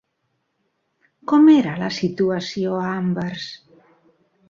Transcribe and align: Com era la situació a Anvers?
Com 1.33 1.45
era 1.57 1.77
la 1.83 1.91
situació 1.99 2.81
a 2.83 2.91
Anvers? 2.97 3.51